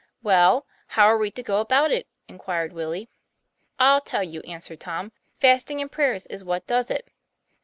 [0.23, 3.07] "Well, how are we to go about it?" inquired Willie.
[3.77, 5.11] "I'll tell you," answered Tom.
[5.39, 7.07] 'Fasting and prayers is what does it."